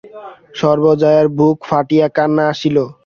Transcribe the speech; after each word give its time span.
সর্বজয়ার 0.59 1.25
বুক 1.37 1.57
ফাটিয়া 1.69 2.07
কান্না 2.15 2.43
আসিল। 2.51 2.77